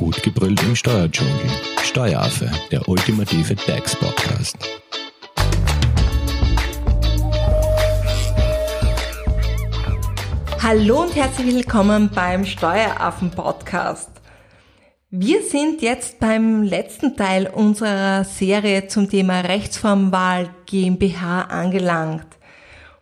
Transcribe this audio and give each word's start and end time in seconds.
Gut 0.00 0.22
gebrüllt 0.22 0.62
im 0.62 0.74
Steuerdschungel. 0.74 1.34
Steueraffe, 1.82 2.50
der 2.70 2.88
ultimative 2.88 3.54
DAX-Podcast. 3.54 4.56
Hallo 10.62 11.02
und 11.02 11.14
herzlich 11.14 11.54
willkommen 11.54 12.08
beim 12.14 12.46
Steueraffen-Podcast. 12.46 14.08
Wir 15.10 15.42
sind 15.42 15.82
jetzt 15.82 16.18
beim 16.18 16.62
letzten 16.62 17.14
Teil 17.18 17.46
unserer 17.46 18.24
Serie 18.24 18.88
zum 18.88 19.10
Thema 19.10 19.40
Rechtsformwahl 19.40 20.48
GmbH 20.64 21.42
angelangt. 21.42 22.38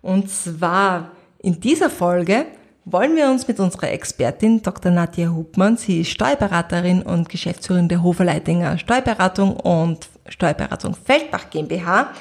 Und 0.03 0.31
zwar 0.31 1.13
in 1.39 1.61
dieser 1.61 1.91
Folge 1.91 2.47
wollen 2.91 3.17
wir 3.17 3.29
uns 3.29 3.47
mit 3.47 3.61
unserer 3.61 3.91
Expertin 3.91 4.63
Dr. 4.63 4.91
Nadja 4.91 5.29
Hubmann, 5.29 5.77
sie 5.77 6.01
ist 6.01 6.11
Steuerberaterin 6.11 7.03
und 7.03 7.29
Geschäftsführerin 7.29 7.89
der 7.89 8.03
Hoferleitinger 8.03 8.79
Steuerberatung 8.79 9.57
und 9.57 10.09
Steuerberatung 10.29 10.95
Feldbach 10.95 11.51
GmbH, 11.51 12.13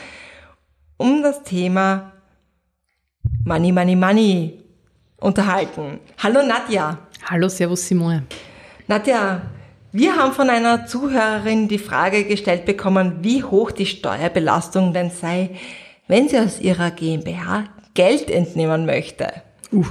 um 0.98 1.22
das 1.22 1.44
Thema 1.44 2.12
Money, 3.46 3.72
Money, 3.72 3.96
Money 3.96 4.64
unterhalten. 5.18 6.00
Hallo 6.18 6.46
Nadja. 6.46 6.98
Hallo, 7.30 7.48
Servus 7.48 7.88
Simone. 7.88 8.24
Nadja, 8.88 9.42
wir 9.92 10.16
haben 10.16 10.34
von 10.34 10.50
einer 10.50 10.86
Zuhörerin 10.86 11.68
die 11.68 11.80
Frage 11.80 12.26
gestellt 12.26 12.66
bekommen, 12.66 13.20
wie 13.22 13.44
hoch 13.44 13.72
die 13.72 13.86
Steuerbelastung 13.86 14.94
denn 14.94 15.12
sei, 15.12 15.52
wenn 16.08 16.28
sie 16.28 16.40
aus 16.40 16.60
ihrer 16.60 16.92
GmbH 16.92 17.66
Geld 17.94 18.30
entnehmen 18.30 18.86
möchte. 18.86 19.28
Uh, 19.72 19.86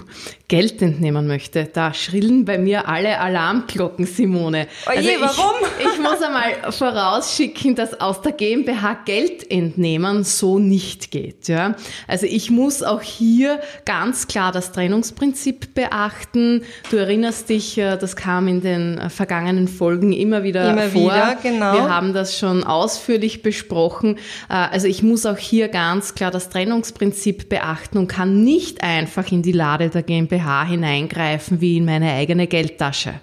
Geld 0.49 0.81
entnehmen 0.81 1.27
möchte, 1.27 1.65
da 1.65 1.93
schrillen 1.93 2.45
bei 2.45 2.57
mir 2.57 2.89
alle 2.89 3.19
Alarmglocken, 3.19 4.07
Simone. 4.07 4.69
Oje, 4.87 4.97
also 4.97 5.09
ich, 5.09 5.21
warum? 5.21 5.55
Ich 5.81 6.01
muss 6.01 6.23
einmal 6.23 6.73
vorausschicken, 6.73 7.75
dass 7.75 8.01
aus 8.01 8.23
der 8.23 8.31
GmbH 8.31 8.95
Geld 9.05 9.51
entnehmen 9.51 10.23
so 10.23 10.61
nicht 10.61 11.11
geht. 11.11 11.49
Ja? 11.49 11.75
Also 12.07 12.27
ich 12.27 12.51
muss 12.51 12.85
auch 12.85 13.03
hier 13.03 13.61
ganz 13.85 14.29
klar 14.29 14.53
das 14.53 14.71
Trennungsprinzip 14.71 15.75
beachten. 15.75 16.63
Du 16.91 16.97
erinnerst 16.97 17.49
dich, 17.49 17.77
äh, 17.79 17.97
das 17.97 18.15
kam 18.15 18.47
in 18.47 18.61
den 18.61 18.99
äh, 18.99 19.11
vergangenen 19.11 19.67
Folgen 19.67 20.13
immer 20.13 20.45
wieder 20.45 20.71
immer 20.71 20.89
vor. 20.89 21.13
Wieder, 21.13 21.39
genau. 21.43 21.73
Wir 21.73 21.89
haben 21.89 22.13
das 22.13 22.39
schon 22.39 22.63
ausführlich 22.63 23.43
besprochen. 23.43 24.17
Äh, 24.49 24.55
also 24.55 24.87
ich 24.87 25.03
muss 25.03 25.27
auch 25.27 25.39
hier 25.39 25.67
ganz 25.67 26.15
klar 26.15 26.31
das 26.31 26.51
Trennungsprinzip 26.51 27.49
beachten 27.49 27.99
und 27.99 28.07
kann 28.07 28.45
nicht 28.45 28.85
einfach 28.85 29.33
in 29.33 29.43
die 29.43 29.53
Lade 29.53 29.91
der 29.91 30.05
GmbH 30.05 30.36
GmbH 30.37 30.65
hineingreifen 30.65 31.61
wie 31.61 31.79
in 31.79 31.85
meine 31.85 32.13
eigene 32.13 32.47
Geldtasche. 32.47 33.15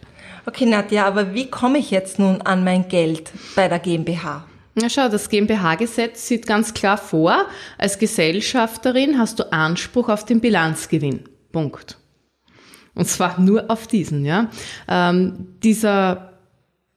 Okay, 0.46 0.66
Nadja, 0.66 1.06
aber 1.06 1.34
wie 1.34 1.50
komme 1.50 1.78
ich 1.78 1.92
jetzt 1.92 2.20
nun 2.20 2.42
an 2.42 2.64
mein 2.64 2.88
Geld 2.88 3.32
bei 3.56 3.68
der 3.68 3.80
GmbH? 3.80 4.46
Na 4.76 4.90
schau, 4.90 5.08
das 5.08 5.30
GmbH-Gesetz 5.30 6.28
sieht 6.28 6.48
ganz 6.48 6.74
klar 6.74 6.98
vor, 6.98 7.46
als 7.78 8.00
Gesellschafterin 8.00 9.20
hast 9.20 9.40
du 9.40 9.52
Anspruch 9.54 10.10
auf 10.10 10.26
den 10.26 10.42
Bilanzgewinn. 10.42 11.26
Punkt. 11.52 11.98
Und 12.96 13.08
zwar 13.08 13.40
nur 13.40 13.70
auf 13.70 13.88
diesen, 13.88 14.26
ja. 14.26 14.50
Ähm, 14.88 15.56
dieser 15.64 16.34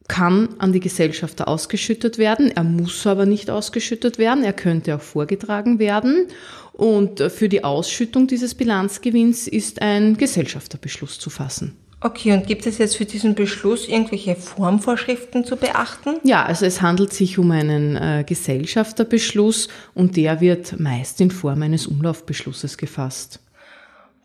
kann 0.09 0.49
an 0.59 0.73
die 0.73 0.81
Gesellschafter 0.81 1.49
ausgeschüttet 1.49 2.19
werden. 2.19 2.51
Er 2.55 2.65
muss 2.65 3.07
aber 3.07 3.27
nicht 3.27 3.51
ausgeschüttet 3.51 4.19
werden. 4.19 4.45
Er 4.45 4.53
könnte 4.53 4.97
auch 4.97 5.01
vorgetragen 5.01 5.79
werden. 5.79 6.29
Und 6.77 7.21
für 7.33 7.49
die 7.49 7.65
Ausschüttung 7.65 8.27
dieses 8.27 8.55
Bilanzgewinns 8.55 9.49
ist 9.49 9.81
ein 9.81 10.19
Gesellschafterbeschluss 10.19 11.19
zu 11.19 11.31
fassen. 11.31 11.75
Okay, 12.01 12.33
und 12.33 12.47
gibt 12.47 12.67
es 12.67 12.77
jetzt 12.77 12.99
für 12.99 13.07
diesen 13.07 13.35
Beschluss 13.35 13.89
irgendwelche 13.89 14.37
Formvorschriften 14.37 15.47
zu 15.47 15.57
beachten? 15.57 16.17
Ja, 16.25 16.45
also 16.45 16.67
es 16.67 16.83
handelt 16.83 17.15
sich 17.15 17.39
um 17.39 17.51
einen 17.51 17.97
äh, 17.97 18.23
Gesellschafterbeschluss 18.27 19.69
und 19.95 20.17
der 20.17 20.43
wird 20.43 20.79
meist 20.79 21.23
in 21.23 21.31
Form 21.31 21.63
eines 21.63 21.87
Umlaufbeschlusses 21.87 22.77
gefasst. 22.77 23.41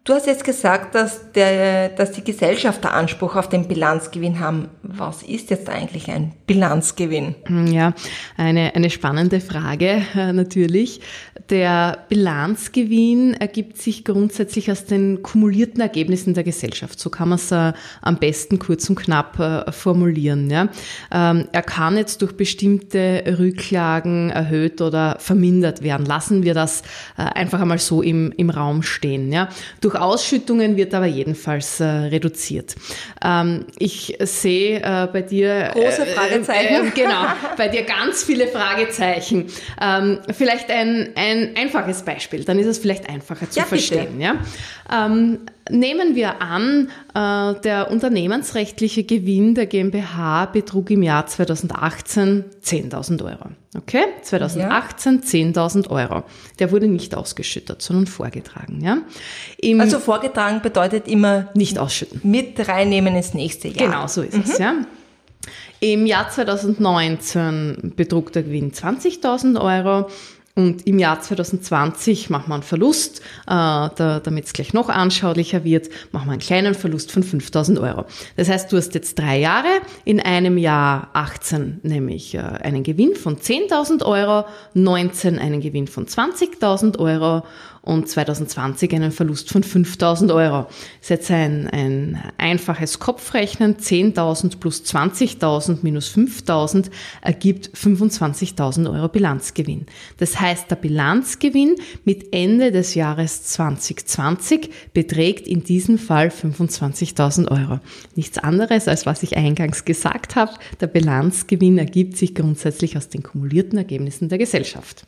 Du 0.03 0.13
hast 0.13 0.25
jetzt 0.25 0.43
gesagt, 0.43 0.95
dass, 0.95 1.31
der, 1.33 1.89
dass 1.89 2.11
die 2.13 2.23
Gesellschafter 2.23 2.91
Anspruch 2.91 3.35
auf 3.35 3.49
den 3.49 3.67
Bilanzgewinn 3.67 4.39
haben. 4.39 4.69
Was 4.81 5.21
ist 5.21 5.51
jetzt 5.51 5.69
eigentlich 5.69 6.09
ein 6.09 6.33
Bilanzgewinn? 6.47 7.35
Ja, 7.67 7.93
eine, 8.35 8.73
eine 8.73 8.89
spannende 8.89 9.39
Frage 9.39 10.01
äh, 10.15 10.33
natürlich. 10.33 11.01
Der 11.51 11.99
Bilanzgewinn 12.09 13.35
ergibt 13.35 13.77
sich 13.79 14.03
grundsätzlich 14.03 14.71
aus 14.71 14.85
den 14.85 15.21
kumulierten 15.21 15.81
Ergebnissen 15.81 16.33
der 16.33 16.45
Gesellschaft. 16.45 16.99
So 16.99 17.11
kann 17.11 17.29
man 17.29 17.37
es 17.37 17.51
äh, 17.51 17.71
am 18.01 18.17
besten 18.17 18.57
kurz 18.57 18.89
und 18.89 18.95
knapp 18.95 19.37
äh, 19.37 19.71
formulieren. 19.71 20.49
Ja. 20.49 20.69
Ähm, 21.11 21.47
er 21.51 21.61
kann 21.61 21.95
jetzt 21.95 22.23
durch 22.23 22.35
bestimmte 22.35 23.23
Rücklagen 23.37 24.31
erhöht 24.31 24.81
oder 24.81 25.17
vermindert 25.19 25.83
werden. 25.83 26.07
Lassen 26.07 26.41
wir 26.41 26.55
das 26.55 26.81
einfach 27.15 27.61
einmal 27.61 27.77
so 27.77 28.01
im, 28.01 28.31
im 28.35 28.49
Raum 28.49 28.81
stehen. 28.81 29.31
Ja. 29.31 29.49
Durch 29.79 29.90
durch 29.91 30.01
Ausschüttungen 30.01 30.77
wird 30.77 30.93
aber 30.93 31.05
jedenfalls 31.05 31.79
äh, 31.79 31.85
reduziert. 31.85 32.75
Ähm, 33.23 33.65
ich 33.77 34.17
sehe 34.19 34.79
äh, 34.79 35.07
bei 35.11 35.21
dir 35.21 35.69
große 35.73 36.03
äh, 36.03 36.05
Fragezeichen. 36.05 36.87
Äh, 36.87 36.91
genau, 36.91 37.25
bei 37.57 37.67
dir 37.67 37.83
ganz 37.83 38.23
viele 38.23 38.47
Fragezeichen. 38.47 39.47
Ähm, 39.81 40.19
vielleicht 40.31 40.69
ein, 40.69 41.09
ein 41.15 41.55
einfaches 41.55 42.03
Beispiel, 42.03 42.43
dann 42.43 42.59
ist 42.59 42.67
es 42.67 42.79
vielleicht 42.79 43.09
einfacher 43.09 43.49
zu 43.49 43.59
ja, 43.59 43.65
verstehen. 43.65 44.19
Ja? 44.19 44.35
Ähm, 44.91 45.39
nehmen 45.69 46.15
wir 46.15 46.41
an, 46.41 46.89
äh, 47.13 47.59
der 47.61 47.91
unternehmensrechtliche 47.91 49.03
Gewinn 49.03 49.55
der 49.55 49.67
GmbH 49.67 50.45
betrug 50.47 50.89
im 50.91 51.03
Jahr 51.03 51.27
2018 51.27 52.45
10.000 52.63 53.23
Euro. 53.23 53.49
Okay, 53.77 54.03
2018 54.21 55.21
ja. 55.23 55.49
10.000 55.61 55.89
Euro. 55.89 56.23
Der 56.59 56.71
wurde 56.71 56.87
nicht 56.87 57.15
ausgeschüttet, 57.15 57.81
sondern 57.81 58.07
vorgetragen. 58.07 58.81
Ja? 58.81 58.97
Im 59.57 59.79
also 59.79 59.99
vorgetragen 59.99 60.61
bedeutet 60.61 61.07
immer 61.07 61.49
nicht 61.53 61.79
ausschütten. 61.79 62.19
Mit 62.23 62.67
reinnehmen 62.67 63.15
ins 63.15 63.33
nächste 63.33 63.69
Jahr. 63.69 63.87
Genau, 63.87 64.07
so 64.07 64.21
ist 64.21 64.35
mhm. 64.35 64.43
es. 64.45 64.57
Ja. 64.57 64.75
Im 65.79 66.05
Jahr 66.05 66.29
2019 66.29 67.93
betrug 67.95 68.31
der 68.33 68.43
Gewinn 68.43 68.71
20.000 68.71 69.59
Euro. 69.59 70.09
Und 70.55 70.85
im 70.85 70.99
Jahr 70.99 71.21
2020 71.21 72.29
machen 72.29 72.49
wir 72.49 72.55
einen 72.55 72.63
Verlust, 72.63 73.21
äh, 73.47 73.47
da, 73.47 74.21
damit 74.21 74.45
es 74.45 74.53
gleich 74.53 74.73
noch 74.73 74.89
anschaulicher 74.89 75.63
wird, 75.63 75.89
machen 76.11 76.27
wir 76.27 76.33
einen 76.33 76.41
kleinen 76.41 76.75
Verlust 76.75 77.11
von 77.11 77.23
5000 77.23 77.79
Euro. 77.79 78.05
Das 78.35 78.49
heißt, 78.49 78.71
du 78.71 78.77
hast 78.77 78.93
jetzt 78.93 79.17
drei 79.17 79.39
Jahre, 79.39 79.69
in 80.03 80.19
einem 80.19 80.57
Jahr 80.57 81.09
18 81.13 81.79
nämlich 81.83 82.35
äh, 82.35 82.39
einen 82.39 82.83
Gewinn 82.83 83.15
von 83.15 83.37
10.000 83.37 84.05
Euro, 84.05 84.45
19 84.73 85.39
einen 85.39 85.61
Gewinn 85.61 85.87
von 85.87 86.05
20.000 86.05 86.99
Euro 86.99 87.43
und 87.83 88.07
2020 88.07 88.93
einen 88.93 89.11
Verlust 89.11 89.49
von 89.49 89.63
5000 89.63 90.31
Euro. 90.31 90.63
Das 90.63 91.01
ist 91.01 91.09
jetzt 91.09 91.31
ein, 91.31 91.67
ein 91.67 92.21
einfaches 92.37 92.99
Kopfrechnen. 92.99 93.77
10.000 93.77 94.59
plus 94.59 94.83
20.000 94.83 95.79
minus 95.81 96.13
5.000 96.15 96.91
ergibt 97.21 97.71
25.000 97.75 98.91
Euro 98.93 99.07
Bilanzgewinn. 99.07 99.87
Das 100.17 100.39
heißt, 100.39 100.69
der 100.69 100.75
Bilanzgewinn 100.75 101.75
mit 102.05 102.33
Ende 102.33 102.71
des 102.71 102.93
Jahres 102.93 103.43
2020 103.43 104.69
beträgt 104.93 105.47
in 105.47 105.63
diesem 105.63 105.97
Fall 105.97 106.27
25.000 106.27 107.49
Euro. 107.49 107.79
Nichts 108.15 108.37
anderes, 108.37 108.87
als 108.87 109.07
was 109.07 109.23
ich 109.23 109.37
eingangs 109.37 109.85
gesagt 109.85 110.35
habe. 110.35 110.53
Der 110.79 110.87
Bilanzgewinn 110.87 111.79
ergibt 111.79 112.15
sich 112.17 112.35
grundsätzlich 112.35 112.95
aus 112.95 113.09
den 113.09 113.23
kumulierten 113.23 113.77
Ergebnissen 113.77 114.29
der 114.29 114.37
Gesellschaft. 114.37 115.07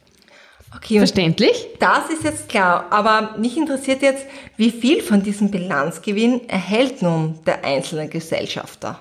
Okay, 0.76 0.98
Verständlich? 0.98 1.68
Das 1.80 2.10
ist 2.10 2.24
jetzt 2.24 2.50
klar. 2.50 2.88
Aber 2.90 3.36
mich 3.38 3.58
interessiert 3.58 4.02
jetzt, 4.02 4.26
wie 4.58 4.72
viel 4.72 5.02
von 5.02 5.22
diesem 5.22 5.52
Bilanzgewinn 5.52 6.48
erhält 6.50 7.02
nun 7.02 7.40
der 7.46 7.64
einzelne 7.64 8.08
Gesellschafter? 8.08 9.00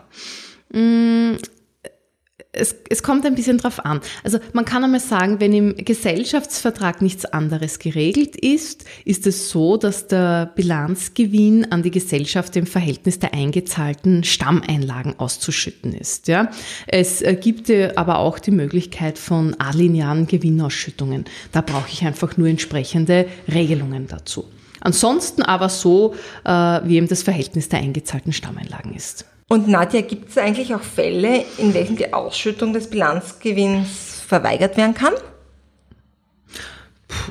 Es, 2.54 2.76
es 2.90 3.02
kommt 3.02 3.24
ein 3.24 3.34
bisschen 3.34 3.56
drauf 3.56 3.82
an. 3.82 4.02
Also 4.24 4.38
man 4.52 4.66
kann 4.66 4.84
einmal 4.84 5.00
sagen, 5.00 5.40
wenn 5.40 5.54
im 5.54 5.74
Gesellschaftsvertrag 5.74 7.00
nichts 7.00 7.24
anderes 7.24 7.78
geregelt 7.78 8.36
ist, 8.36 8.84
ist 9.06 9.26
es 9.26 9.48
so, 9.48 9.78
dass 9.78 10.06
der 10.06 10.52
Bilanzgewinn 10.54 11.72
an 11.72 11.82
die 11.82 11.90
Gesellschaft 11.90 12.54
im 12.56 12.66
Verhältnis 12.66 13.18
der 13.18 13.32
eingezahlten 13.32 14.22
Stammeinlagen 14.22 15.18
auszuschütten 15.18 15.94
ist. 15.94 16.28
Ja? 16.28 16.50
Es 16.86 17.24
gibt 17.40 17.70
aber 17.70 18.18
auch 18.18 18.38
die 18.38 18.50
Möglichkeit 18.50 19.18
von 19.18 19.54
alinearen 19.58 20.26
Gewinnausschüttungen. 20.26 21.24
Da 21.52 21.62
brauche 21.62 21.88
ich 21.90 22.04
einfach 22.04 22.36
nur 22.36 22.48
entsprechende 22.48 23.26
Regelungen 23.48 24.08
dazu. 24.08 24.44
Ansonsten 24.82 25.42
aber 25.42 25.68
so, 25.68 26.14
äh, 26.44 26.50
wie 26.50 26.96
eben 26.96 27.08
das 27.08 27.22
Verhältnis 27.22 27.68
der 27.68 27.78
eingezahlten 27.78 28.32
Stammeinlagen 28.32 28.94
ist. 28.94 29.24
Und 29.52 29.68
Nadja, 29.68 30.00
gibt 30.00 30.30
es 30.30 30.38
eigentlich 30.38 30.74
auch 30.74 30.80
Fälle, 30.80 31.44
in 31.58 31.74
welchen 31.74 31.96
die 31.96 32.14
Ausschüttung 32.14 32.72
des 32.72 32.88
Bilanzgewinns 32.88 34.22
verweigert 34.26 34.78
werden 34.78 34.94
kann? 34.94 35.12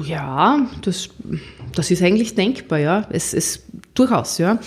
Ja, 0.03 0.67
das, 0.83 1.09
das 1.73 1.89
ist 1.89 2.03
eigentlich 2.03 2.35
denkbar, 2.35 2.77
ja. 2.77 3.07
Es 3.09 3.33
ist 3.33 3.63
durchaus, 3.95 4.37
ja. 4.37 4.59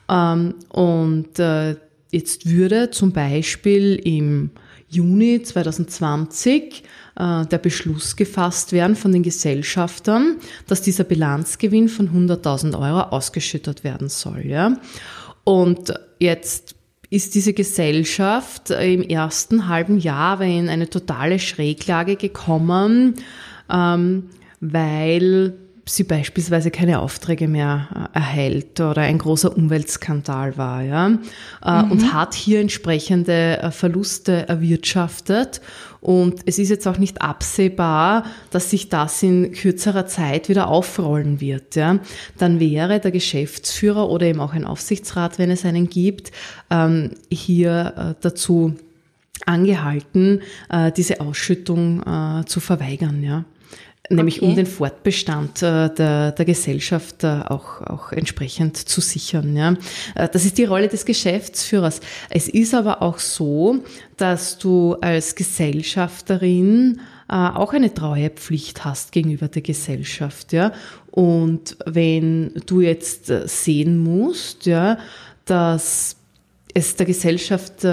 Ähm, 0.09 0.55
und 0.71 1.39
äh, 1.39 1.77
jetzt 2.11 2.49
würde 2.49 2.91
zum 2.91 3.13
Beispiel 3.13 3.97
im 3.97 4.49
Juni 4.89 5.43
2020 5.43 6.85
äh, 7.17 7.45
der 7.45 7.59
Beschluss 7.59 8.17
gefasst 8.17 8.73
werden 8.73 8.97
von 8.97 9.13
den 9.13 9.23
Gesellschaftern, 9.23 10.39
dass 10.67 10.81
dieser 10.81 11.05
Bilanzgewinn 11.05 11.91
von 11.91 12.09
100.000 12.09 12.81
Euro 12.81 13.11
ausgeschüttet 13.11 13.85
werden 13.85 14.09
soll. 14.09 14.47
Ja? 14.47 14.79
Und 15.45 15.93
jetzt 16.19 16.77
ist 17.13 17.35
diese 17.35 17.53
Gesellschaft 17.53 18.71
im 18.71 19.03
ersten 19.03 19.69
halben 19.69 19.99
Jahr 19.99 20.41
in 20.41 20.71
eine 20.71 20.89
totale 20.89 21.39
Schräglage 21.39 22.17
gekommen, 22.17 23.17
ähm, 23.71 24.31
weil 24.61 25.53
sie 25.85 26.05
beispielsweise 26.05 26.71
keine 26.71 27.01
Aufträge 27.01 27.49
mehr 27.49 28.11
äh, 28.15 28.19
erhält 28.19 28.81
oder 28.81 29.03
ein 29.03 29.19
großer 29.19 29.57
Umweltskandal 29.57 30.57
war, 30.57 30.83
ja, 30.83 31.19
äh, 31.65 31.83
mhm. 31.83 31.91
und 31.91 32.13
hat 32.13 32.35
hier 32.35 32.61
entsprechende 32.61 33.59
äh, 33.59 33.71
Verluste 33.71 34.49
erwirtschaftet. 34.49 35.61
Und 36.01 36.41
es 36.47 36.59
ist 36.59 36.69
jetzt 36.69 36.87
auch 36.89 36.99
nicht 36.99 37.23
absehbar, 37.23 38.25
dass 38.51 38.71
sich 38.71 38.89
das 38.89 39.23
in 39.23 39.53
kürzerer 39.53 40.07
Zeit 40.07 40.49
wieder 40.49 40.67
aufrollen 40.67 41.41
wird. 41.41 41.77
Ja. 41.77 41.99
Dann 42.39 42.59
wäre 42.59 42.99
der 42.99 43.13
Geschäftsführer 43.13 44.09
oder 44.09 44.27
eben 44.27 44.41
auch 44.41 44.53
ein 44.53 44.65
Aufsichtsrat, 44.65 45.39
wenn 45.39 45.51
es 45.51 45.65
einen 45.65 45.89
gibt, 45.89 46.33
ähm, 46.71 47.11
hier 47.31 48.17
dazu 48.21 48.75
angehalten, 49.47 50.41
diese 50.97 51.21
Ausschüttung 51.21 52.45
zu 52.47 52.61
verweigern. 52.61 53.25
Ja 53.25 53.45
nämlich 54.11 54.39
okay. 54.39 54.51
um 54.51 54.57
den 54.57 54.67
Fortbestand 54.67 55.63
äh, 55.63 55.93
der, 55.95 56.33
der 56.33 56.45
Gesellschaft 56.45 57.25
äh, 57.25 57.43
auch, 57.49 57.81
auch 57.83 58.13
entsprechend 58.13 58.77
zu 58.77 59.01
sichern. 59.01 59.57
Ja. 59.57 59.77
Äh, 60.15 60.29
das 60.29 60.45
ist 60.45 60.59
die 60.59 60.65
Rolle 60.65 60.89
des 60.89 61.05
Geschäftsführers. 61.05 62.01
Es 62.31 62.49
ist 62.49 62.75
aber 62.75 63.03
auch 63.03 63.19
so, 63.19 63.83
dass 64.17 64.59
du 64.59 64.95
als 65.01 65.35
Gesellschafterin 65.35 67.01
auch 67.29 67.73
eine 67.73 67.95
Treuepflicht 67.95 68.85
hast 68.85 69.11
gegenüber 69.11 69.49
der 69.49 69.63
Gesellschaft. 69.63 70.53
Ja. 70.53 70.73
Und 71.11 71.79
wenn 71.87 72.53
du 72.67 72.83
jetzt 72.83 73.33
sehen 73.47 73.97
musst, 73.97 74.67
ja, 74.67 74.99
dass 75.47 76.17
es 76.75 76.95
der 76.97 77.07
Gesellschaft 77.07 77.87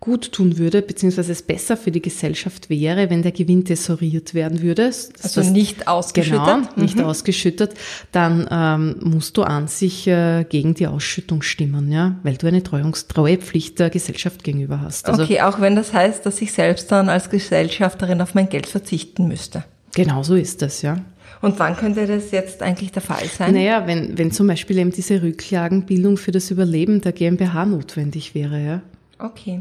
gut 0.00 0.32
tun 0.32 0.56
würde, 0.56 0.80
beziehungsweise 0.80 1.30
es 1.30 1.42
besser 1.42 1.76
für 1.76 1.90
die 1.90 2.00
Gesellschaft 2.00 2.70
wäre, 2.70 3.10
wenn 3.10 3.22
der 3.22 3.32
Gewinn 3.32 3.66
tesoriert 3.66 4.32
werden 4.32 4.62
würde. 4.62 4.86
Also 4.86 5.12
das, 5.22 5.50
nicht 5.50 5.88
ausgeschüttet? 5.88 6.46
Genau, 6.46 6.68
nicht 6.76 6.96
mhm. 6.96 7.04
ausgeschüttet. 7.04 7.74
Dann 8.10 8.48
ähm, 8.50 8.96
musst 9.02 9.36
du 9.36 9.42
an 9.42 9.68
sich 9.68 10.06
äh, 10.06 10.44
gegen 10.44 10.72
die 10.72 10.86
Ausschüttung 10.86 11.42
stimmen, 11.42 11.92
ja, 11.92 12.16
weil 12.22 12.38
du 12.38 12.46
eine 12.46 12.62
Treuungs 12.62 13.08
Treuepflicht 13.08 13.78
der 13.78 13.90
Gesellschaft 13.90 14.42
gegenüber 14.42 14.80
hast. 14.80 15.06
Also, 15.06 15.22
okay, 15.22 15.42
auch 15.42 15.60
wenn 15.60 15.76
das 15.76 15.92
heißt, 15.92 16.24
dass 16.24 16.40
ich 16.40 16.52
selbst 16.52 16.90
dann 16.90 17.10
als 17.10 17.28
Gesellschafterin 17.28 18.22
auf 18.22 18.34
mein 18.34 18.48
Geld 18.48 18.66
verzichten 18.66 19.28
müsste. 19.28 19.64
Genau 19.94 20.22
so 20.22 20.34
ist 20.34 20.62
das, 20.62 20.80
ja. 20.80 20.96
Und 21.42 21.58
wann 21.58 21.76
könnte 21.76 22.06
das 22.06 22.30
jetzt 22.30 22.62
eigentlich 22.62 22.92
der 22.92 23.02
Fall 23.02 23.24
sein? 23.26 23.54
Naja, 23.54 23.86
wenn, 23.86 24.16
wenn 24.16 24.30
zum 24.30 24.46
Beispiel 24.46 24.78
eben 24.78 24.92
diese 24.92 25.22
Rücklagenbildung 25.22 26.16
für 26.16 26.32
das 26.32 26.50
Überleben 26.50 27.00
der 27.00 27.12
GmbH 27.12 27.66
notwendig 27.66 28.34
wäre, 28.34 28.62
ja. 28.62 28.82
Okay. 29.18 29.60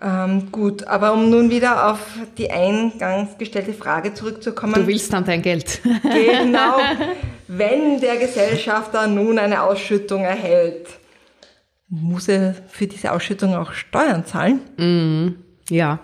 Ähm, 0.00 0.52
gut, 0.52 0.86
aber 0.86 1.12
um 1.12 1.28
nun 1.28 1.50
wieder 1.50 1.90
auf 1.90 1.98
die 2.36 2.50
eingangs 2.50 3.36
gestellte 3.36 3.72
Frage 3.72 4.14
zurückzukommen. 4.14 4.74
Du 4.74 4.86
willst 4.86 5.12
dann 5.12 5.24
dein 5.24 5.42
Geld. 5.42 5.80
Genau. 6.02 6.78
Wenn 7.48 8.00
der 8.00 8.16
Gesellschafter 8.16 9.06
nun 9.06 9.38
eine 9.38 9.62
Ausschüttung 9.62 10.22
erhält, 10.22 10.86
muss 11.88 12.28
er 12.28 12.54
für 12.68 12.86
diese 12.86 13.12
Ausschüttung 13.12 13.54
auch 13.54 13.72
Steuern 13.72 14.26
zahlen? 14.26 14.60
Mm, 14.76 15.74
ja. 15.74 15.98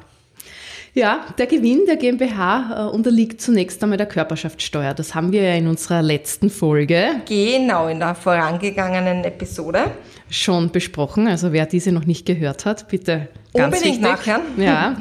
Ja, 0.94 1.26
der 1.38 1.46
Gewinn 1.46 1.86
der 1.86 1.96
GmbH 1.96 2.86
äh, 2.86 2.94
unterliegt 2.94 3.40
zunächst 3.40 3.82
einmal 3.82 3.98
der 3.98 4.06
Körperschaftssteuer. 4.06 4.94
Das 4.94 5.14
haben 5.14 5.32
wir 5.32 5.42
ja 5.42 5.54
in 5.54 5.66
unserer 5.66 6.02
letzten 6.02 6.50
Folge. 6.50 7.20
Genau, 7.28 7.88
in 7.88 7.98
der 7.98 8.14
vorangegangenen 8.14 9.24
Episode. 9.24 9.90
Schon 10.30 10.70
besprochen. 10.70 11.28
Also 11.28 11.52
wer 11.52 11.66
diese 11.66 11.92
noch 11.92 12.06
nicht 12.06 12.26
gehört 12.26 12.64
hat, 12.64 12.88
bitte 12.88 13.28
Ganz 13.54 13.76
Unbedingt 13.76 14.02
nachhören. 14.02 14.42
Ja. 14.56 14.96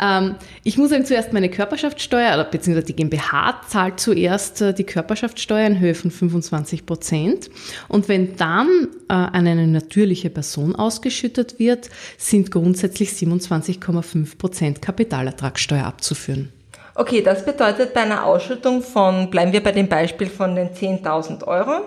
Ähm, 0.00 0.36
ich 0.64 0.78
muss 0.78 0.88
sagen, 0.88 1.04
zuerst 1.04 1.34
meine 1.34 1.50
Körperschaftssteuer, 1.50 2.32
oder 2.32 2.44
beziehungsweise 2.44 2.86
die 2.86 2.96
GmbH 2.96 3.60
zahlt 3.68 4.00
zuerst 4.00 4.62
äh, 4.62 4.72
die 4.72 4.84
Körperschaftssteuer 4.84 5.66
in 5.66 5.78
Höhe 5.78 5.94
von 5.94 6.10
25 6.10 6.86
Prozent. 6.86 7.50
Und 7.86 8.08
wenn 8.08 8.34
dann 8.36 8.88
äh, 9.10 9.12
an 9.12 9.46
eine 9.46 9.66
natürliche 9.66 10.30
Person 10.30 10.74
ausgeschüttet 10.74 11.58
wird, 11.58 11.90
sind 12.16 12.50
grundsätzlich 12.50 13.10
27,5 13.10 14.38
Prozent 14.38 14.80
Kapitalertragssteuer 14.80 15.84
abzuführen. 15.84 16.50
Okay, 16.94 17.20
das 17.20 17.44
bedeutet 17.44 17.92
bei 17.92 18.00
einer 18.00 18.24
Ausschüttung 18.24 18.82
von, 18.82 19.28
bleiben 19.28 19.52
wir 19.52 19.62
bei 19.62 19.72
dem 19.72 19.88
Beispiel 19.88 20.28
von 20.28 20.54
den 20.56 20.70
10.000 20.70 21.44
Euro, 21.44 21.82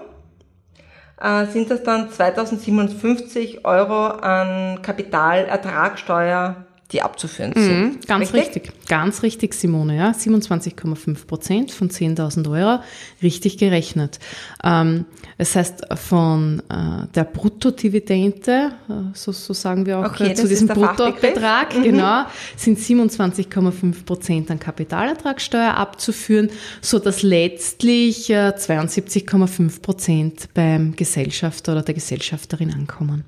äh, 1.21 1.45
sind 1.45 1.69
das 1.69 1.83
dann 1.83 2.09
2057 2.09 3.65
Euro 3.65 4.07
an 4.07 4.81
Kapitalertragssteuer, 4.81 6.65
die 6.91 7.01
abzuführen 7.01 7.53
sind. 7.55 7.79
Mhm, 7.79 7.99
ganz 8.05 8.33
richtig? 8.33 8.63
richtig? 8.63 8.87
ganz 8.87 9.23
richtig, 9.23 9.53
Simone, 9.53 9.95
ja. 9.95 10.11
27,5 10.11 11.25
Prozent 11.25 11.71
von 11.71 11.89
10.000 11.89 12.51
Euro, 12.51 12.83
richtig 13.23 13.57
gerechnet. 13.57 14.19
Ähm, 14.63 15.05
das 15.37 15.55
heißt, 15.55 15.85
von 15.95 16.61
äh, 16.69 17.07
der 17.15 17.23
Bruttodividende, 17.23 18.73
äh, 18.89 18.93
so, 19.13 19.31
so 19.31 19.53
sagen 19.53 19.85
wir 19.85 19.99
auch 19.99 20.05
okay, 20.05 20.31
äh, 20.31 20.33
zu 20.33 20.47
diesem 20.47 20.67
Bruttobetrag, 20.67 21.77
mhm. 21.77 21.83
genau, 21.83 22.25
sind 22.57 22.77
27,5 22.77 24.05
Prozent 24.05 24.51
an 24.51 24.59
Kapitalertragssteuer 24.59 25.75
abzuführen, 25.75 26.49
so 26.81 26.99
dass 26.99 27.23
letztlich 27.23 28.29
äh, 28.29 28.49
72,5 28.49 29.81
Prozent 29.81 30.49
beim 30.53 30.95
Gesellschafter 30.95 31.71
oder 31.71 31.83
der 31.83 31.93
Gesellschafterin 31.93 32.73
ankommen. 32.73 33.23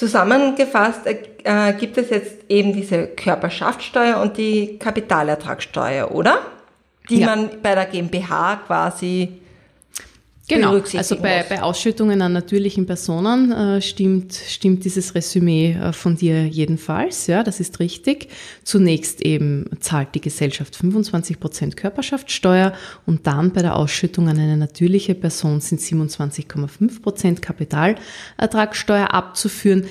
Zusammengefasst 0.00 1.00
äh, 1.06 1.74
gibt 1.74 1.98
es 1.98 2.08
jetzt 2.08 2.44
eben 2.48 2.72
diese 2.72 3.06
Körperschaftssteuer 3.06 4.18
und 4.18 4.38
die 4.38 4.78
Kapitalertragssteuer, 4.78 6.10
oder? 6.10 6.38
Die 7.10 7.20
ja. 7.20 7.26
man 7.26 7.50
bei 7.62 7.74
der 7.74 7.84
GmbH 7.84 8.62
quasi 8.66 9.39
Genau, 10.50 10.82
also 10.96 11.16
bei, 11.16 11.44
bei 11.48 11.62
Ausschüttungen 11.62 12.20
an 12.22 12.32
natürlichen 12.32 12.84
Personen 12.84 13.52
äh, 13.52 13.80
stimmt, 13.80 14.34
stimmt 14.34 14.84
dieses 14.84 15.14
Resümee 15.14 15.72
äh, 15.72 15.92
von 15.92 16.16
dir 16.16 16.46
jedenfalls, 16.46 17.26
ja, 17.28 17.42
das 17.42 17.60
ist 17.60 17.78
richtig. 17.78 18.28
Zunächst 18.64 19.20
eben 19.20 19.70
zahlt 19.80 20.14
die 20.14 20.20
Gesellschaft 20.20 20.74
25 20.74 21.38
Prozent 21.38 21.76
Körperschaftssteuer 21.76 22.72
und 23.06 23.26
dann 23.26 23.52
bei 23.52 23.62
der 23.62 23.76
Ausschüttung 23.76 24.28
an 24.28 24.38
eine 24.38 24.56
natürliche 24.56 25.14
Person 25.14 25.60
sind 25.60 25.80
27,5 25.80 27.00
Prozent 27.00 27.42
Kapitalertragssteuer 27.42 29.14
abzuführen. 29.14 29.86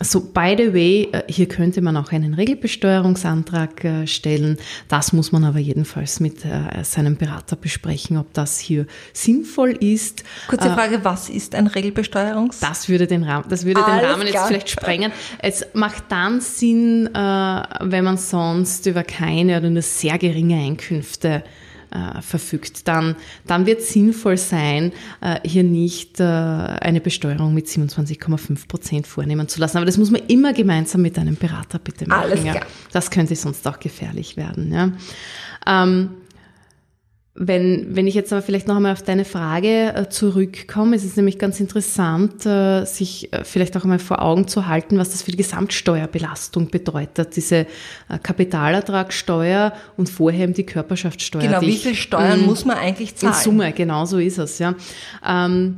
So, 0.00 0.20
by 0.20 0.54
the 0.56 0.72
way, 0.72 1.08
äh, 1.10 1.24
hier 1.26 1.48
könnte 1.48 1.80
man 1.80 1.96
auch 1.96 2.12
einen 2.12 2.34
Regelbesteuerungsantrag 2.34 3.84
äh, 3.84 4.06
stellen. 4.06 4.56
Das 4.86 5.12
muss 5.12 5.32
man 5.32 5.42
aber 5.42 5.58
jedenfalls 5.58 6.20
mit 6.20 6.44
äh, 6.44 6.84
seinem 6.84 7.16
Berater 7.16 7.56
besprechen, 7.56 8.16
ob 8.16 8.32
das 8.32 8.60
hier 8.60 8.86
sinnvoll 9.12 9.72
ist. 9.72 10.22
Kurze 10.46 10.70
Frage, 10.70 11.00
was 11.02 11.28
ist 11.28 11.56
ein 11.56 11.66
Regelbesteuerungsantrag? 11.66 12.70
Das 12.70 12.88
würde 12.88 13.08
den 13.08 13.24
Rahmen, 13.24 13.46
das 13.48 13.64
würde 13.64 13.80
den 13.80 14.04
Rahmen 14.04 14.26
jetzt 14.28 14.46
vielleicht 14.46 14.70
sprengen. 14.70 15.10
Es 15.40 15.66
macht 15.74 16.04
dann 16.10 16.40
Sinn, 16.40 17.10
wenn 17.12 18.04
man 18.04 18.18
sonst 18.18 18.86
über 18.86 19.02
keine 19.02 19.58
oder 19.58 19.68
nur 19.68 19.82
sehr 19.82 20.16
geringe 20.18 20.56
Einkünfte 20.56 21.42
äh, 21.90 22.20
verfügt, 22.22 22.88
dann, 22.88 23.16
dann 23.46 23.66
wird 23.66 23.80
es 23.80 23.92
sinnvoll 23.92 24.36
sein, 24.36 24.92
äh, 25.20 25.40
hier 25.46 25.62
nicht 25.62 26.20
äh, 26.20 26.24
eine 26.24 27.00
Besteuerung 27.00 27.54
mit 27.54 27.66
27,5 27.66 28.68
Prozent 28.68 29.06
vornehmen 29.06 29.48
zu 29.48 29.60
lassen. 29.60 29.76
Aber 29.76 29.86
das 29.86 29.98
muss 29.98 30.10
man 30.10 30.22
immer 30.28 30.52
gemeinsam 30.52 31.02
mit 31.02 31.18
einem 31.18 31.36
Berater 31.36 31.78
bitte 31.78 32.06
machen. 32.08 32.22
Alles 32.22 32.42
klar. 32.42 32.56
Ja. 32.56 32.62
Das 32.92 33.10
könnte 33.10 33.36
sonst 33.36 33.66
auch 33.66 33.80
gefährlich 33.80 34.36
werden. 34.36 34.72
Ja. 34.72 34.92
Ähm, 35.66 36.10
wenn, 37.40 37.94
wenn 37.94 38.08
ich 38.08 38.14
jetzt 38.14 38.32
aber 38.32 38.42
vielleicht 38.42 38.66
noch 38.66 38.76
einmal 38.76 38.92
auf 38.92 39.02
deine 39.02 39.24
Frage 39.24 39.94
äh, 39.94 40.08
zurückkomme, 40.08 40.96
es 40.96 41.04
ist 41.04 41.16
nämlich 41.16 41.38
ganz 41.38 41.60
interessant, 41.60 42.44
äh, 42.44 42.84
sich 42.84 43.32
äh, 43.32 43.44
vielleicht 43.44 43.76
auch 43.76 43.84
einmal 43.84 44.00
vor 44.00 44.22
Augen 44.22 44.48
zu 44.48 44.66
halten, 44.66 44.98
was 44.98 45.10
das 45.10 45.22
für 45.22 45.30
die 45.30 45.36
Gesamtsteuerbelastung 45.36 46.68
bedeutet, 46.68 47.36
diese 47.36 47.66
Kapitalertragssteuer 48.22 49.72
und 49.96 50.08
vorher 50.08 50.44
eben 50.44 50.54
die 50.54 50.66
Körperschaftssteuer. 50.66 51.42
Genau, 51.42 51.60
wie 51.60 51.76
viel 51.76 51.94
Steuern 51.94 52.44
muss 52.44 52.64
man 52.64 52.76
eigentlich 52.76 53.14
zahlen? 53.14 53.34
In 53.34 53.40
Summe, 53.40 53.72
genau 53.72 54.04
so 54.04 54.18
ist 54.18 54.38
es, 54.38 54.58
ja. 54.58 54.74
Ähm, 55.24 55.76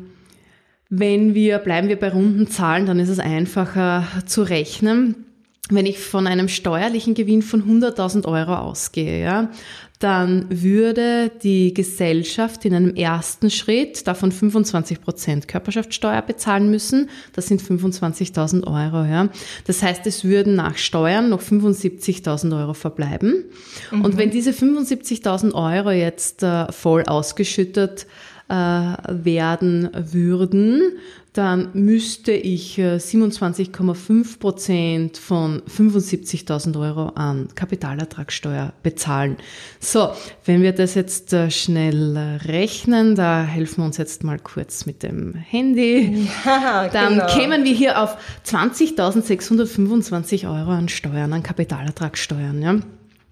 wenn 0.88 1.34
wir, 1.34 1.58
bleiben 1.58 1.88
wir 1.88 1.98
bei 1.98 2.08
runden 2.08 2.48
Zahlen, 2.48 2.86
dann 2.86 2.98
ist 2.98 3.10
es 3.10 3.18
einfacher 3.18 4.04
zu 4.24 4.42
rechnen 4.42 5.26
wenn 5.72 5.86
ich 5.86 6.00
von 6.00 6.26
einem 6.26 6.48
steuerlichen 6.48 7.14
Gewinn 7.14 7.42
von 7.42 7.62
100.000 7.62 8.26
Euro 8.26 8.56
ausgehe, 8.56 9.22
ja, 9.22 9.50
dann 10.00 10.46
würde 10.48 11.30
die 11.42 11.74
Gesellschaft 11.74 12.64
in 12.64 12.74
einem 12.74 12.94
ersten 12.94 13.50
Schritt 13.50 14.06
davon 14.06 14.32
25 14.32 15.02
Prozent 15.02 15.46
Körperschaftssteuer 15.46 16.22
bezahlen 16.22 16.70
müssen. 16.70 17.10
Das 17.34 17.48
sind 17.48 17.62
25.000 17.62 18.66
Euro. 18.66 19.04
Ja. 19.04 19.28
Das 19.66 19.82
heißt, 19.82 20.06
es 20.06 20.24
würden 20.24 20.56
nach 20.56 20.78
Steuern 20.78 21.28
noch 21.28 21.42
75.000 21.42 22.58
Euro 22.58 22.72
verbleiben. 22.72 23.44
Mhm. 23.90 24.00
Und 24.00 24.16
wenn 24.16 24.30
diese 24.30 24.52
75.000 24.52 25.52
Euro 25.52 25.90
jetzt 25.90 26.42
äh, 26.42 26.72
voll 26.72 27.04
ausgeschüttet 27.04 28.06
äh, 28.50 29.24
werden 29.24 29.88
würden, 29.94 30.98
dann 31.32 31.68
müsste 31.74 32.32
ich 32.32 32.76
27,5 32.76 34.20
äh, 34.20 34.24
Prozent 34.38 35.16
von 35.16 35.62
75.000 35.62 36.76
Euro 36.80 37.10
an 37.10 37.46
Kapitalertragssteuer 37.54 38.72
bezahlen. 38.82 39.36
So, 39.78 40.08
wenn 40.44 40.62
wir 40.62 40.72
das 40.72 40.96
jetzt 40.96 41.32
äh, 41.32 41.52
schnell 41.52 42.16
äh, 42.16 42.38
rechnen, 42.48 43.14
da 43.14 43.44
helfen 43.44 43.82
wir 43.82 43.84
uns 43.84 43.96
jetzt 43.96 44.24
mal 44.24 44.40
kurz 44.40 44.86
mit 44.86 45.04
dem 45.04 45.34
Handy. 45.34 46.26
Ja, 46.44 46.88
dann 46.88 47.14
genau. 47.14 47.26
kämen 47.26 47.62
wir 47.64 47.74
hier 47.74 48.02
auf 48.02 48.16
20.625 48.46 50.48
Euro 50.48 50.70
an 50.70 50.88
Steuern, 50.88 51.32
an 51.32 51.44
Kapitalertragssteuern. 51.44 52.60
Ja. 52.60 52.80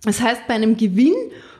Das 0.04 0.20
heißt, 0.20 0.42
bei 0.46 0.54
einem 0.54 0.76
Gewinn 0.76 1.16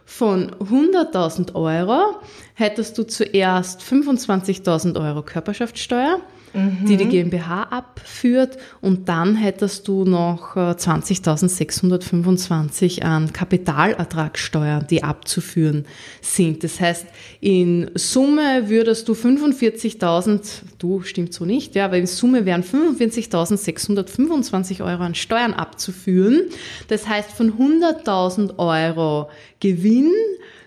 von 0.08 0.50
100.000 0.52 1.54
Euro 1.54 2.16
hättest 2.54 2.96
du 2.96 3.06
zuerst 3.06 3.82
25.000 3.82 4.98
Euro 4.98 5.22
Körperschaftssteuer, 5.22 6.20
mhm. 6.52 6.84
die 6.86 6.96
die 6.96 7.06
GmbH 7.06 7.64
abführt 7.64 8.58
und 8.80 9.08
dann 9.08 9.34
hättest 9.36 9.88
du 9.88 10.04
noch 10.04 10.54
20.625 10.56 13.00
äh, 13.00 13.04
an 13.04 13.32
Kapitalertragssteuer, 13.32 14.80
die 14.80 15.02
abzuführen 15.02 15.86
sind. 16.20 16.62
Das 16.64 16.80
heißt, 16.80 17.06
in 17.40 17.90
Summe 17.94 18.68
würdest 18.68 19.08
du 19.08 19.14
45.000, 19.14 20.40
du 20.78 21.00
stimmt 21.02 21.34
so 21.34 21.44
nicht, 21.44 21.74
ja, 21.74 21.84
aber 21.84 21.98
in 21.98 22.06
Summe 22.06 22.44
wären 22.44 22.62
45.625 22.62 24.84
Euro 24.84 25.02
an 25.02 25.14
Steuern 25.14 25.54
abzuführen. 25.54 26.42
Das 26.88 27.08
heißt, 27.08 27.32
von 27.32 27.52
100.000 27.52 28.58
Euro 28.58 29.30
Gewinn 29.60 30.12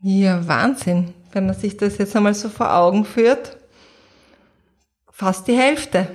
Ja, 0.00 0.46
Wahnsinn, 0.46 1.14
wenn 1.32 1.46
man 1.46 1.54
sich 1.54 1.76
das 1.76 1.98
jetzt 1.98 2.14
einmal 2.14 2.34
so 2.34 2.48
vor 2.48 2.72
Augen 2.74 3.04
führt. 3.04 3.56
Fast 5.10 5.48
die 5.48 5.56
Hälfte. 5.56 6.06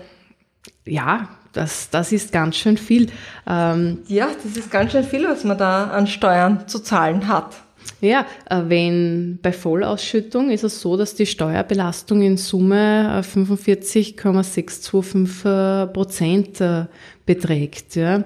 Ja, 0.85 1.27
das, 1.53 1.89
das 1.89 2.11
ist 2.11 2.31
ganz 2.31 2.57
schön 2.57 2.77
viel. 2.77 3.09
Ähm, 3.47 4.03
ja, 4.07 4.27
das 4.43 4.57
ist 4.57 4.69
ganz 4.69 4.91
schön 4.91 5.03
viel, 5.03 5.27
was 5.27 5.43
man 5.43 5.57
da 5.57 5.85
an 5.85 6.05
Steuern 6.07 6.67
zu 6.67 6.77
zahlen 6.79 7.27
hat. 7.27 7.55
Ja, 8.01 8.25
äh, 8.49 8.61
wenn 8.67 9.39
bei 9.41 9.51
Vollausschüttung 9.51 10.51
ist 10.51 10.63
es 10.63 10.79
so, 10.79 10.95
dass 10.95 11.15
die 11.15 11.25
Steuerbelastung 11.25 12.21
in 12.21 12.37
Summe 12.37 13.23
45,625 13.23 15.45
äh, 15.45 15.87
Prozent 15.87 16.61
äh, 16.61 16.85
beträgt. 17.25 17.95
Ja. 17.95 18.23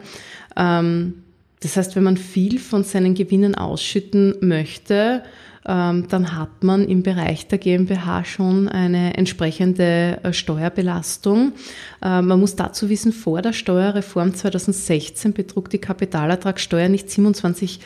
Ähm, 0.56 1.24
das 1.62 1.76
heißt, 1.78 1.96
wenn 1.96 2.04
man 2.04 2.18
viel 2.18 2.60
von 2.60 2.84
seinen 2.84 3.16
Gewinnen 3.16 3.56
ausschütten 3.56 4.36
möchte, 4.42 5.24
ähm, 5.66 6.08
dann 6.10 6.38
hat 6.38 6.64
man 6.64 6.86
im 6.88 7.02
Bereich 7.04 7.48
der 7.48 7.58
GmbH 7.58 8.26
schon 8.26 8.68
eine 8.68 9.18
entsprechende 9.18 10.20
Steuerbelastung. 10.32 11.54
Man 12.02 12.38
muss 12.38 12.58
dazu 12.58 12.90
wissen, 12.90 13.14
vor 13.14 13.42
der 13.42 13.54
Steuerreform 13.54 14.36
2016 14.36 15.32
betrug 15.32 15.70
die 15.70 15.78
Kapitalertragssteuer 15.78 16.90
nicht 16.90 17.10
27 17.10 17.80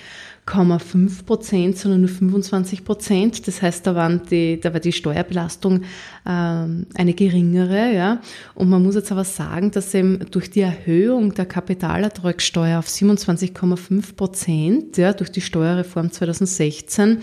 0,5 0.48 1.26
Prozent, 1.26 1.78
sondern 1.78 2.02
nur 2.02 2.10
25 2.10 2.86
Prozent. 2.86 3.48
Das 3.48 3.62
heißt, 3.62 3.86
da, 3.86 3.96
waren 3.96 4.22
die, 4.30 4.60
da 4.60 4.74
war 4.74 4.80
die 4.80 4.94
Steuerbelastung 4.94 5.82
ähm, 6.26 6.88
eine 6.96 7.14
geringere. 7.14 7.94
Ja. 7.94 8.22
Und 8.56 8.70
man 8.70 8.82
muss 8.82 8.96
jetzt 8.96 9.12
aber 9.12 9.26
sagen, 9.26 9.72
dass 9.72 9.94
eben 9.94 10.26
durch 10.32 10.50
die 10.50 10.62
Erhöhung 10.62 11.34
der 11.34 11.46
Kapitalertragssteuer 11.46 12.80
auf 12.80 12.88
27,5 12.88 14.16
Prozent, 14.16 14.98
ja, 14.98 15.14
durch 15.14 15.32
die 15.32 15.42
Steuerreform 15.42 16.12
2016, 16.12 17.20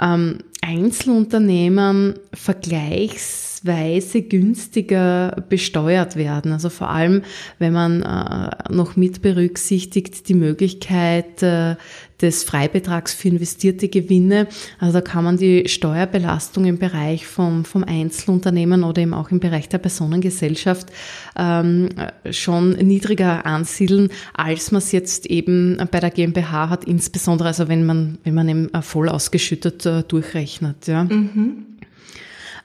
ähm, 0.00 0.38
Einzelunternehmen 0.62 2.14
vergleichsweise 2.32 4.22
günstiger 4.22 5.44
besteuert 5.48 6.16
werden. 6.16 6.52
Also 6.52 6.70
vor 6.70 6.90
allem, 6.90 7.22
wenn 7.58 7.72
man 7.72 8.02
äh, 8.02 8.72
noch 8.72 8.96
mit 8.96 9.22
berücksichtigt 9.22 10.28
die 10.28 10.34
Möglichkeit 10.34 11.42
äh, 11.42 11.76
des 12.20 12.44
Freibetrags 12.44 13.12
für 13.12 13.28
investierte 13.28 13.88
Gewinne. 13.88 14.48
Also 14.78 14.94
da 14.94 15.00
kann 15.00 15.24
man 15.24 15.36
die 15.36 15.68
Steuerbelastung 15.68 16.64
im 16.64 16.78
Bereich 16.78 17.26
vom, 17.26 17.64
vom 17.64 17.84
Einzelunternehmen 17.84 18.84
oder 18.84 19.02
eben 19.02 19.14
auch 19.14 19.30
im 19.30 19.40
Bereich 19.40 19.68
der 19.68 19.78
Personengesellschaft 19.78 20.88
ähm, 21.36 21.90
schon 22.30 22.70
niedriger 22.72 23.44
ansiedeln, 23.44 24.10
als 24.34 24.72
man 24.72 24.78
es 24.78 24.92
jetzt 24.92 25.26
eben 25.26 25.76
bei 25.90 26.00
der 26.00 26.10
GmbH 26.10 26.70
hat, 26.70 26.84
insbesondere 26.84 27.48
also 27.48 27.68
wenn 27.68 27.84
man, 27.84 28.18
wenn 28.24 28.34
man 28.34 28.48
eben 28.48 28.70
voll 28.82 29.08
ausgeschüttet 29.08 29.84
äh, 29.84 30.02
durchrechnet. 30.02 30.86
Ja. 30.86 31.04
Mhm. 31.04 31.66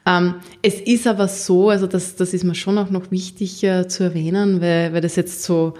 Ähm, 0.04 0.34
es 0.62 0.80
ist 0.80 1.06
aber 1.06 1.28
so, 1.28 1.70
also 1.70 1.86
das, 1.86 2.16
das 2.16 2.34
ist 2.34 2.44
mir 2.44 2.54
schon 2.54 2.78
auch 2.78 2.90
noch 2.90 3.10
wichtig 3.10 3.62
äh, 3.62 3.86
zu 3.86 4.02
erwähnen, 4.02 4.60
weil, 4.60 4.92
weil 4.92 5.00
das 5.00 5.16
jetzt 5.16 5.42
so 5.44 5.74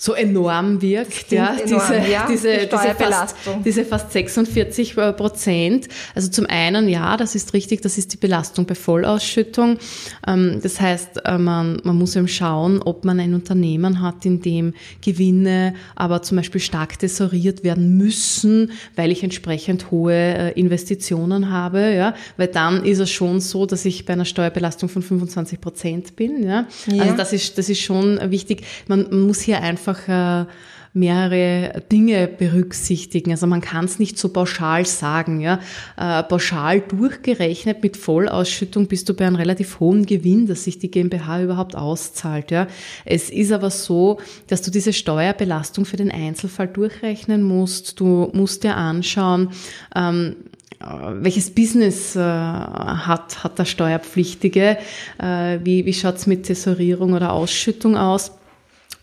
so 0.00 0.14
enorm 0.14 0.80
wirkt, 0.80 1.32
ja, 1.32 1.56
enorm, 1.56 1.64
diese, 1.66 2.10
ja, 2.10 2.26
diese, 2.30 2.52
die 2.52 2.68
diese, 2.68 2.94
fast, 2.94 3.36
diese 3.64 3.84
fast 3.84 4.12
46 4.12 4.96
äh, 4.96 5.12
Prozent. 5.12 5.88
Also 6.14 6.30
zum 6.30 6.46
einen, 6.46 6.88
ja, 6.88 7.16
das 7.16 7.34
ist 7.34 7.52
richtig, 7.52 7.82
das 7.82 7.98
ist 7.98 8.12
die 8.12 8.16
Belastung 8.16 8.64
bei 8.64 8.76
Vollausschüttung. 8.76 9.76
Ähm, 10.24 10.60
das 10.62 10.80
heißt, 10.80 11.22
äh, 11.24 11.36
man, 11.36 11.80
man 11.82 11.96
muss 11.96 12.14
eben 12.14 12.28
schauen, 12.28 12.80
ob 12.80 13.04
man 13.04 13.18
ein 13.18 13.34
Unternehmen 13.34 14.00
hat, 14.00 14.24
in 14.24 14.40
dem 14.40 14.72
Gewinne 15.00 15.74
aber 15.96 16.22
zum 16.22 16.36
Beispiel 16.36 16.60
stark 16.60 16.96
tesoriert 17.00 17.64
werden 17.64 17.96
müssen, 17.96 18.70
weil 18.94 19.10
ich 19.10 19.24
entsprechend 19.24 19.90
hohe 19.90 20.14
äh, 20.14 20.52
Investitionen 20.52 21.50
habe, 21.50 21.92
ja, 21.92 22.14
weil 22.36 22.46
dann 22.46 22.84
ist 22.84 23.00
es 23.00 23.10
schon 23.10 23.40
so, 23.40 23.66
dass 23.66 23.84
ich 23.84 24.06
bei 24.06 24.12
einer 24.12 24.24
Steuerbelastung 24.24 24.88
von 24.88 25.02
25 25.02 25.60
Prozent 25.60 26.14
bin, 26.14 26.44
ja. 26.44 26.68
ja. 26.86 27.02
Also 27.02 27.16
das 27.16 27.32
ist, 27.32 27.58
das 27.58 27.68
ist 27.68 27.80
schon 27.80 28.20
wichtig. 28.30 28.62
Man, 28.86 29.08
man 29.10 29.22
muss 29.22 29.40
hier 29.40 29.60
einfach 29.60 29.87
einfach 29.88 30.44
äh, 30.44 30.46
mehrere 30.94 31.82
Dinge 31.92 32.28
berücksichtigen. 32.28 33.30
Also 33.30 33.46
man 33.46 33.60
kann 33.60 33.84
es 33.84 33.98
nicht 33.98 34.18
so 34.18 34.30
pauschal 34.30 34.86
sagen. 34.86 35.40
Ja. 35.40 35.60
Äh, 35.96 36.22
pauschal 36.24 36.80
durchgerechnet 36.80 37.82
mit 37.82 37.96
Vollausschüttung 37.96 38.86
bist 38.86 39.08
du 39.08 39.14
bei 39.14 39.26
einem 39.26 39.36
relativ 39.36 39.80
hohen 39.80 40.06
Gewinn, 40.06 40.46
dass 40.46 40.64
sich 40.64 40.78
die 40.78 40.90
GmbH 40.90 41.42
überhaupt 41.42 41.76
auszahlt. 41.76 42.50
Ja. 42.50 42.66
Es 43.04 43.30
ist 43.30 43.52
aber 43.52 43.70
so, 43.70 44.18
dass 44.46 44.62
du 44.62 44.70
diese 44.70 44.92
Steuerbelastung 44.92 45.84
für 45.84 45.96
den 45.96 46.10
Einzelfall 46.10 46.68
durchrechnen 46.68 47.42
musst. 47.42 48.00
Du 48.00 48.30
musst 48.32 48.64
dir 48.64 48.76
anschauen, 48.76 49.50
ähm, 49.94 50.36
welches 50.80 51.50
Business 51.50 52.14
äh, 52.14 52.20
hat, 52.20 53.42
hat 53.42 53.58
der 53.58 53.64
Steuerpflichtige, 53.64 54.78
äh, 55.18 55.58
wie, 55.64 55.84
wie 55.86 55.92
schaut's 55.92 56.26
mit 56.28 56.44
Tesorierung 56.44 57.14
oder 57.14 57.32
Ausschüttung 57.32 57.96
aus. 57.96 58.37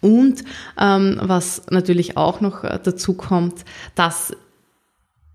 Und 0.05 0.43
ähm, 0.79 1.19
was 1.19 1.63
natürlich 1.71 2.15
auch 2.15 2.39
noch 2.39 2.63
äh, 2.63 2.77
dazu 2.81 3.15
kommt, 3.15 3.65
das 3.95 4.33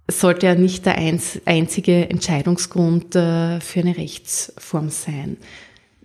sollte 0.09 0.47
ja 0.47 0.55
nicht 0.55 0.87
der 0.87 0.97
einzige 0.97 2.09
Entscheidungsgrund 2.09 3.17
äh, 3.17 3.61
für 3.61 3.81
eine 3.81 3.97
Rechtsform 3.97 4.91
sein. 4.91 5.39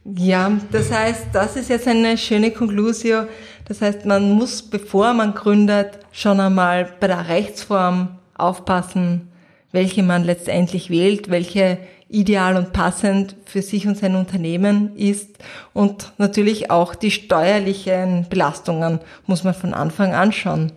Ja, 0.03 0.51
das 0.71 0.91
heißt, 0.91 1.27
das 1.31 1.55
ist 1.55 1.69
jetzt 1.69 1.87
eine 1.87 2.17
schöne 2.17 2.49
Konklusio. 2.49 3.25
Das 3.67 3.81
heißt, 3.81 4.05
man 4.05 4.31
muss, 4.31 4.63
bevor 4.63 5.13
man 5.13 5.35
gründet, 5.35 5.99
schon 6.11 6.39
einmal 6.39 6.91
bei 6.99 7.05
der 7.05 7.27
Rechtsform 7.29 8.17
aufpassen, 8.33 9.27
welche 9.71 10.01
man 10.01 10.23
letztendlich 10.23 10.89
wählt, 10.89 11.29
welche 11.29 11.77
ideal 12.09 12.55
und 12.55 12.71
passend 12.73 13.35
für 13.45 13.61
sich 13.61 13.87
und 13.87 13.97
sein 13.97 14.15
Unternehmen 14.15 14.95
ist. 14.95 15.37
Und 15.73 16.13
natürlich 16.17 16.69
auch 16.69 16.95
die 16.95 17.11
steuerlichen 17.11 18.27
Belastungen 18.29 18.99
muss 19.25 19.43
man 19.43 19.53
von 19.53 19.73
Anfang 19.73 20.13
an 20.13 20.31
schon 20.31 20.71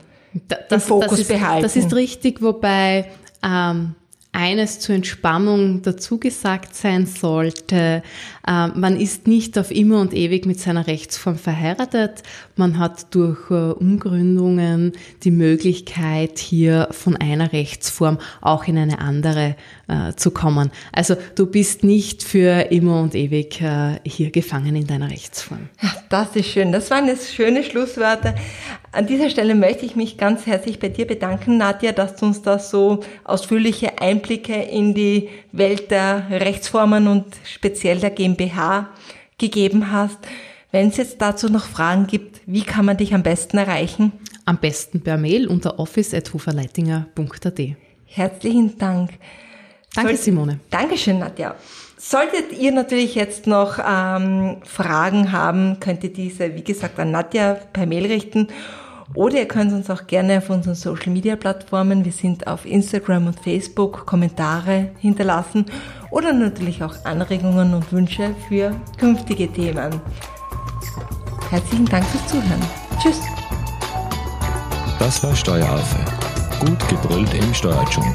das, 0.49 0.59
im 0.71 0.81
Fokus 0.81 1.11
das 1.11 1.21
ist, 1.21 1.29
behalten. 1.29 1.63
Das 1.63 1.77
ist 1.77 1.95
richtig, 1.95 2.43
wobei 2.43 3.11
ähm, 3.43 3.95
eines 4.33 4.79
zur 4.79 4.95
Entspannung 4.95 5.83
dazu 5.83 6.19
gesagt 6.19 6.75
sein 6.75 7.07
sollte. 7.07 8.03
Äh, 8.47 8.69
man 8.69 8.99
ist 8.99 9.27
nicht 9.27 9.59
auf 9.59 9.71
immer 9.71 10.01
und 10.01 10.15
ewig 10.15 10.47
mit 10.47 10.61
seiner 10.61 10.87
Rechtsform 10.87 11.37
verheiratet. 11.37 12.23
Man 12.55 12.79
hat 12.79 13.15
durch 13.15 13.51
äh, 13.51 13.73
Umgründungen 13.73 14.93
die 15.25 15.31
Möglichkeit, 15.31 16.39
hier 16.39 16.89
von 16.91 17.17
einer 17.17 17.53
Rechtsform 17.53 18.19
auch 18.41 18.69
in 18.69 18.79
eine 18.79 19.01
andere 19.01 19.57
äh, 19.89 20.15
zu 20.15 20.31
kommen. 20.31 20.71
Also 20.93 21.17
du 21.35 21.47
bist 21.47 21.83
nicht 21.83 22.23
für 22.23 22.71
immer 22.71 23.01
und 23.01 23.15
ewig 23.15 23.63
hier 24.05 24.31
gefangen 24.31 24.77
in 24.77 24.87
deiner 24.87 25.11
Rechtsform. 25.11 25.69
Das 26.09 26.35
ist 26.37 26.49
schön. 26.49 26.73
Das 26.73 26.91
waren 26.91 27.07
jetzt 27.07 27.35
schöne 27.35 27.63
Schlussworte. 27.63 28.35
An 28.93 29.07
dieser 29.07 29.29
Stelle 29.31 29.55
möchte 29.55 29.85
ich 29.85 29.97
mich 29.97 30.17
ganz 30.17 30.47
herzlich 30.47 30.79
bei 30.79 30.89
dir 30.89 31.07
bedanken, 31.07 31.59
Nadja, 31.59 31.93
dass 31.93 32.17
du 32.17 32.27
uns 32.27 32.43
da 32.43 32.59
so 32.59 33.01
ausführliche 33.25 34.01
Einblicke 34.01 34.55
in 34.55 34.95
die 34.95 35.29
Welt 35.53 35.91
der 35.91 36.27
Rechtsformen 36.31 37.09
und 37.09 37.27
speziell 37.45 37.99
der 37.99 38.11
GmbH 38.11 38.89
gegeben 39.37 39.93
hast. 39.93 40.19
Wenn 40.71 40.89
es 40.89 40.97
jetzt 40.99 41.21
dazu 41.21 41.49
noch 41.49 41.67
Fragen 41.67 42.07
gibt, 42.07 42.41
wie 42.47 42.63
kann 42.63 42.85
man 42.85 42.97
dich 42.97 43.15
am 43.15 43.23
besten 43.23 43.57
erreichen? 43.57 44.13
Am 44.45 44.59
besten 44.59 45.01
per 45.03 45.17
Mail 45.17 45.47
unter 45.47 45.79
office.huferleitinger.at. 45.79 47.61
Herzlichen 48.07 48.79
Dank. 48.79 49.11
Danke, 49.95 50.17
Soll 50.17 50.19
Simone. 50.19 50.61
Dankeschön, 50.71 51.19
Nadja. 51.19 51.55
Solltet 51.97 52.53
ihr 52.57 52.71
natürlich 52.71 53.17
jetzt 53.17 53.47
noch 53.47 53.79
ähm, 53.85 54.59
Fragen 54.65 55.33
haben, 55.33 55.81
könnt 55.81 56.05
ihr 56.05 56.13
diese, 56.13 56.55
wie 56.55 56.63
gesagt, 56.63 56.99
an 57.01 57.11
Nadja 57.11 57.55
per 57.73 57.87
Mail 57.87 58.07
richten. 58.07 58.49
Oder 59.15 59.39
ihr 59.39 59.49
könnt 59.49 59.73
uns 59.73 59.91
auch 59.91 60.07
gerne 60.07 60.39
auf 60.39 60.51
unseren 60.51 60.75
Social 60.75 61.13
Media 61.13 61.35
Plattformen, 61.35 62.05
wir 62.05 62.13
sind 62.13 62.47
auf 62.47 62.67
Instagram 62.67 63.27
und 63.27 63.41
Facebook, 63.41 64.05
Kommentare 64.07 64.91
hinterlassen 64.99 65.65
oder 66.11 66.33
natürlich 66.33 66.83
auch 66.83 66.95
Anregungen 67.05 67.75
und 67.75 67.91
Wünsche 67.91 68.35
für 68.49 68.79
künftige 68.99 69.51
Themen. 69.51 70.01
Herzlichen 71.51 71.87
Dank 71.87 72.05
fürs 72.05 72.27
Zuhören. 72.27 72.61
Tschüss. 73.03 73.21
Das 74.99 75.23
war 75.23 75.35
Steueraffe. 75.35 76.05
Gut 76.61 76.89
gebrüllt 76.89 77.33
im 77.33 77.55
Steuerdschungel. 77.55 78.15